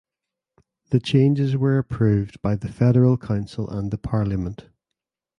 [0.89, 4.65] The changes were approved by the Federal Council and the parliament.